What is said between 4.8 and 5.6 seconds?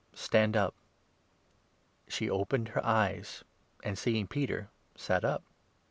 sat up.